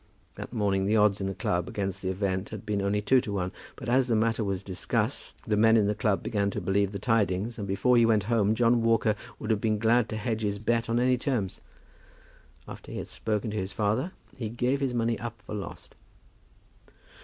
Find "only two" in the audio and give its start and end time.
2.81-3.21